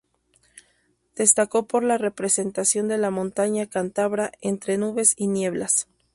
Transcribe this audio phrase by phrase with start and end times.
[1.15, 5.87] Destacó por la representación de la montaña cántabra entre nubes y nieblas.